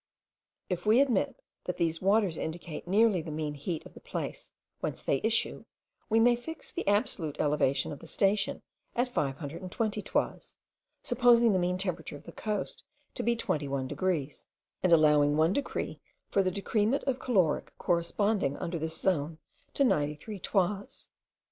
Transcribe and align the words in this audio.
If 0.67 0.87
we 0.87 0.99
admit 0.99 1.39
that 1.65 1.77
these 1.77 2.01
waters 2.01 2.35
indicate 2.35 2.87
nearly 2.87 3.21
the 3.21 3.29
mean 3.29 3.53
heat 3.53 3.85
of 3.85 3.93
the 3.93 3.99
place 3.99 4.51
whence 4.79 4.99
they 5.03 5.21
issue, 5.23 5.63
we 6.09 6.19
may 6.19 6.35
fix 6.35 6.71
the 6.71 6.87
absolute 6.87 7.39
elevation 7.39 7.91
of 7.91 7.99
the 7.99 8.07
station 8.07 8.63
at 8.95 9.09
520 9.09 10.01
toises, 10.01 10.55
supposing 11.03 11.53
the 11.53 11.59
mean 11.59 11.77
temperature 11.77 12.17
of 12.17 12.23
the 12.23 12.31
coast 12.31 12.83
to 13.13 13.21
be 13.21 13.35
21 13.35 13.87
degrees, 13.87 14.47
and 14.81 14.91
allowing 14.91 15.37
one 15.37 15.53
degree 15.53 15.99
for 16.29 16.41
the 16.41 16.49
decrement 16.49 17.03
of 17.03 17.19
caloric 17.19 17.71
corresponding 17.77 18.57
under 18.57 18.79
this 18.79 18.97
zone 18.99 19.37
to 19.75 19.83
93 19.83 20.39
toises. 20.39 21.09